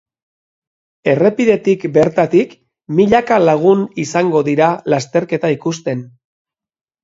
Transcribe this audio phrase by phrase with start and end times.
[1.11, 2.57] Errepidetik bertatik
[3.01, 6.07] milaka lagun izango dira lasterketa ikusten.